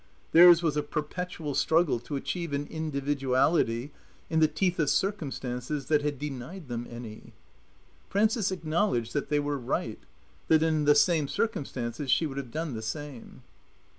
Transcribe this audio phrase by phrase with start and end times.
[0.31, 3.91] Theirs was a perpetual struggle to achieve an individuality
[4.31, 7.33] in the teeth of circumstances that had denied them any.
[8.09, 9.99] Frances acknowledged that they were right,
[10.47, 13.43] that in the same circumstances she would have done the same.